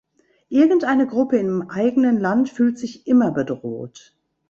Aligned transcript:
Irgendeine 0.49 1.05
Gruppe 1.05 1.37
im 1.37 1.69
eigenen 1.69 2.17
Land 2.19 2.49
fühlt 2.49 2.79
sich 2.79 3.05
immer 3.05 3.29
bedroht. 3.31 4.17